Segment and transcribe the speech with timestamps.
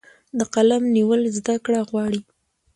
[0.37, 2.21] د قلم نیول زده کړه غواړي.